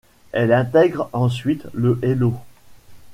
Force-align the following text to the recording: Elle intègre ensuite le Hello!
Elle 0.31 0.51
intègre 0.51 1.11
ensuite 1.13 1.67
le 1.73 1.99
Hello! 2.01 2.33